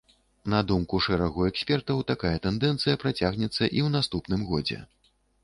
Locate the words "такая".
2.13-2.33